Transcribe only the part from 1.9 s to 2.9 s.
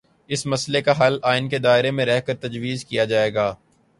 میں رہ کرتجویز